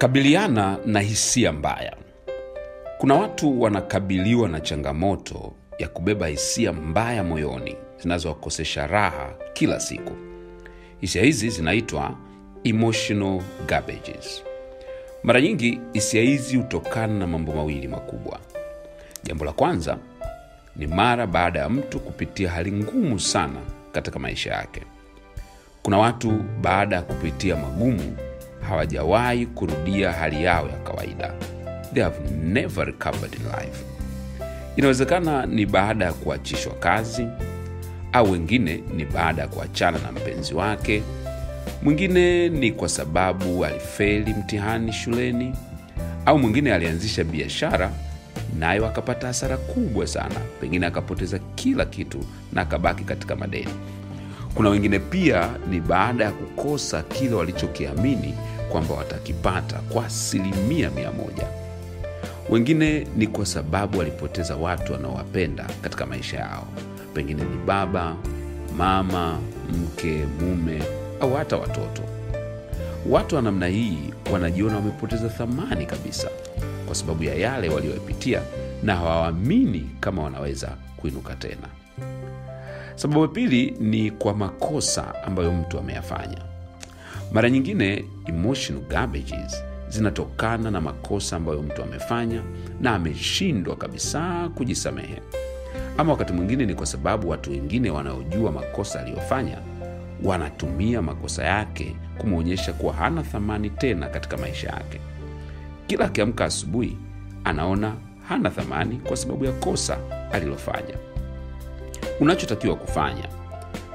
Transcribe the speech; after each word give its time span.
Kabiliana 0.00 0.78
na 0.86 1.00
hisia 1.00 1.52
mbaya. 1.52 1.96
Kuna 2.98 3.14
watu 3.14 3.60
wanakabiliwa 3.62 4.48
na 4.48 4.60
changamoto 4.60 5.52
ya 5.78 5.88
kubeba 5.88 6.26
hisia 6.26 6.72
mbaya 6.72 7.24
moyoni 7.24 7.76
zinazowakosesha 8.02 8.86
raha 8.86 9.34
kila 9.52 9.80
siku. 9.80 10.12
Hisia 11.00 11.22
hizi 11.22 11.50
zinaitwa 11.50 12.16
emotional 12.64 13.42
garbages. 13.66 14.42
Mara 15.22 15.40
nyingi 15.40 15.80
hisia 15.92 16.22
hizi 16.22 16.56
hutokana 16.56 17.18
na 17.18 17.26
mambo 17.26 17.52
mawili 17.52 17.88
makubwa. 17.88 18.38
Jambo 19.22 19.44
la 19.44 19.52
kwanza 19.52 19.98
ni 20.76 20.86
mara 20.86 21.26
baada 21.26 21.58
ya 21.60 21.68
mtu 21.68 22.00
kupitia 22.00 22.50
hali 22.50 22.72
ngumu 22.72 23.20
sana 23.20 23.60
katika 23.92 24.18
maisha 24.18 24.52
yake. 24.52 24.82
Kuna 25.82 25.98
watu 25.98 26.30
baada 26.60 26.96
ya 26.96 27.02
kupitia 27.02 27.56
magumu 27.56 28.16
hawajawahi 28.70 29.46
kurudia 29.46 30.12
hali 30.12 30.44
yao 30.44 30.68
ya 30.68 30.76
kawaida. 30.76 31.32
They 31.94 32.02
have 32.02 32.16
never 32.44 32.86
recovered 32.86 33.34
in 33.34 33.42
life. 33.60 33.84
Inawezekana 34.76 35.46
ni 35.46 35.66
baada 35.66 36.04
ya 36.04 36.12
kuachishwa 36.12 36.72
kazi, 36.74 37.26
au 38.12 38.30
wengine 38.32 38.82
ni 38.96 39.04
baada 39.04 39.42
ya 39.42 39.48
kuachana 39.48 39.98
na 39.98 40.12
mpenzi 40.12 40.54
wake. 40.54 41.02
Mwingine 41.82 42.48
ni 42.48 42.72
kwa 42.72 42.88
sababu 42.88 43.64
alifeli 43.64 44.34
mtihani 44.34 44.92
shuleni, 44.92 45.54
au 46.26 46.38
mwingine 46.38 46.74
alianzisha 46.74 47.24
biashara 47.24 47.90
nayo 48.58 48.86
akapata 48.86 49.26
hasara 49.26 49.56
kubwa 49.56 50.06
sana, 50.06 50.34
pengine 50.60 50.86
akapoteza 50.86 51.38
kila 51.54 51.84
kitu 51.84 52.24
na 52.52 52.60
akabaki 52.62 53.04
katika 53.04 53.36
madeni. 53.36 53.74
Kuna 54.54 54.68
wengine 54.70 54.98
pia 54.98 55.50
ni 55.70 55.80
baada 55.80 56.24
ya 56.24 56.30
kukosa 56.30 57.02
kile 57.02 57.34
walichokiamini 57.34 58.34
kwamba 58.72 58.94
watakipata 58.94 59.76
kwa 59.78 60.06
asilimia 60.06 60.90
mia 60.90 61.12
moja. 61.12 61.46
Wengine 62.50 63.06
ni 63.16 63.26
kwa 63.26 63.46
sababu 63.46 63.98
walipoteza 63.98 64.56
watu 64.56 64.92
wanaowapenda 64.92 65.66
katika 65.82 66.06
maisha 66.06 66.38
yao, 66.38 66.66
pengine 67.14 67.42
ni 67.42 67.56
baba, 67.66 68.16
mama, 68.76 69.38
mke, 69.82 70.24
mume 70.40 70.82
au 71.20 71.34
hata 71.34 71.56
watoto. 71.56 72.02
Watu 73.08 73.36
wa 73.36 73.42
namna 73.42 73.66
hii 73.66 73.98
wanajiona 74.32 74.76
wamepoteza 74.76 75.28
thamani 75.28 75.86
kabisa 75.86 76.28
kwa 76.86 76.94
sababu 76.94 77.24
ya 77.24 77.34
yale 77.34 77.68
waliopitia 77.68 78.42
na 78.82 78.96
hawaamini 78.96 79.90
kama 80.00 80.22
wanaweza 80.22 80.68
kuinuka 80.96 81.34
tena. 81.34 81.68
Sababu 82.96 83.22
ya 83.22 83.28
pili 83.28 83.76
ni 83.80 84.10
kwa 84.10 84.34
makosa 84.34 85.24
ambayo 85.24 85.52
mtu 85.52 85.78
ameyafanya. 85.78 86.49
Mara 87.32 87.50
nyingine 87.50 88.04
emotional 88.26 88.82
garbages 88.88 89.64
zinatokana 89.88 90.70
na 90.70 90.80
makosa 90.80 91.36
ambayo 91.36 91.62
mtu 91.62 91.82
amefanya 91.82 92.42
na 92.80 92.94
ameshindwa 92.94 93.76
kabisa 93.76 94.48
kujisamehe, 94.54 95.22
ama 95.98 96.12
wakati 96.12 96.32
mwingine 96.32 96.66
ni 96.66 96.74
kwa 96.74 96.86
sababu 96.86 97.28
watu 97.28 97.50
wengine 97.50 97.90
wanaojua 97.90 98.52
makosa 98.52 99.00
aliyofanya 99.00 99.58
wanatumia 100.24 101.02
makosa 101.02 101.44
yake 101.44 101.96
kumwonyesha 102.18 102.72
kuwa 102.72 102.92
hana 102.94 103.22
thamani 103.22 103.70
tena 103.70 104.08
katika 104.08 104.36
maisha 104.36 104.68
yake. 104.68 105.00
Kila 105.86 106.04
akiamka 106.04 106.44
asubuhi 106.44 106.96
anaona 107.44 107.94
hana 108.28 108.50
thamani 108.50 108.96
kwa 108.96 109.16
sababu 109.16 109.44
ya 109.44 109.52
kosa 109.52 109.98
alilofanya. 110.32 110.94
Unachotakiwa 112.20 112.76
kufanya 112.76 113.28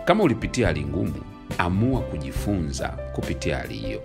kama 0.06 0.24
ulipitia 0.24 0.68
hali 0.68 0.86
ngumu, 0.86 1.14
amua 1.58 2.02
kujifunza 2.02 2.90
kupitia 2.90 3.58
hali 3.58 3.74
hiyo. 3.74 4.02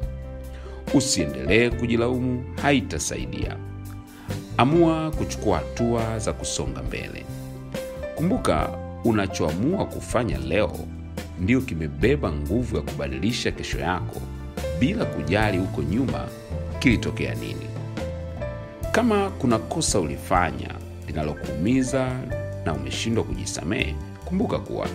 Usiendelee 0.94 1.70
kujilaumu, 1.70 2.44
haitasaidia. 2.62 3.56
Amua 4.56 5.10
kuchukua 5.10 5.58
hatua 5.58 6.18
za 6.18 6.32
kusonga 6.32 6.82
mbele. 6.82 7.24
Kumbuka, 8.16 8.68
unachoamua 9.04 9.86
kufanya 9.86 10.38
leo 10.38 10.78
ndio 11.40 11.60
kimebeba 11.60 12.32
nguvu 12.32 12.76
ya 12.76 12.82
kubadilisha 12.82 13.50
kesho 13.50 13.78
yako, 13.78 14.20
bila 14.80 15.04
kujali 15.04 15.58
huko 15.58 15.82
nyuma 15.82 16.28
kilitokea 16.78 17.34
nini. 17.34 17.66
Kama 18.92 19.30
kuna 19.30 19.58
kosa 19.58 20.00
ulifanya 20.00 20.68
linalokuumiza 21.06 22.20
na 22.64 22.72
umeshindwa 22.74 23.24
kujisamehe, 23.24 23.94
kumbuka 24.24 24.58
kuwa 24.58 24.88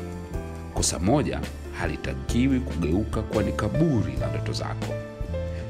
kosa 0.74 1.00
moja 1.00 1.40
halitakiwi 1.80 2.60
kugeuka 2.60 3.22
kuwa 3.22 3.44
ni 3.44 3.52
kaburi 3.52 4.14
la 4.22 4.28
ndoto 4.28 4.54
zako. 4.54 4.94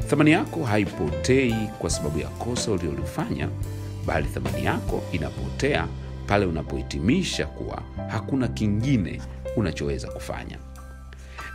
Thamani 0.07 0.31
yako 0.31 0.63
haipotei 0.63 1.55
kwa 1.79 1.89
sababu 1.89 2.19
ya 2.19 2.27
kosa 2.27 2.71
uliolifanya, 2.71 3.49
bali 4.05 4.27
thamani 4.27 4.66
yako 4.66 5.03
inapotea 5.11 5.88
pale 6.27 6.45
unapohitimisha 6.45 7.45
kuwa 7.45 7.81
hakuna 8.09 8.47
kingine 8.47 9.21
unachoweza 9.55 10.07
kufanya. 10.07 10.57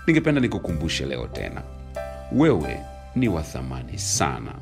Ningependa 0.06 0.40
nikukumbushe 0.40 1.06
leo 1.06 1.26
tena, 1.26 1.62
wewe 2.32 2.80
ni 3.16 3.28
wa 3.28 3.42
thamani 3.42 3.98
sana. 3.98 4.54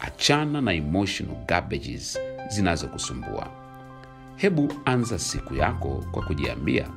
Achana 0.00 0.60
na 0.60 0.72
emotional 0.72 1.36
garbages 1.46 2.18
zinazokusumbua. 2.48 3.46
Hebu 4.36 4.72
anza 4.84 5.18
siku 5.18 5.54
yako 5.54 6.04
kwa 6.12 6.22
kujiambia, 6.22 6.88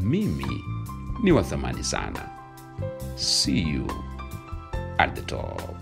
mimi 0.00 0.64
ni 1.22 1.32
wa 1.32 1.42
thamani 1.42 1.84
sana. 1.84 2.28
See 3.16 3.60
you 3.60 3.86
at 4.98 5.14
the 5.14 5.22
top. 5.22 5.81